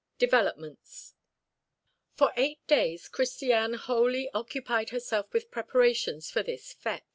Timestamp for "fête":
6.73-7.01